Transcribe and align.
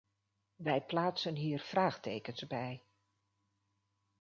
Wij 0.55 0.81
plaatsen 0.85 1.35
hier 1.35 1.59
vraagtekens 1.59 2.47
bij. 2.47 2.85